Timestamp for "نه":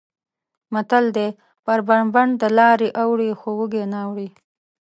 3.91-3.99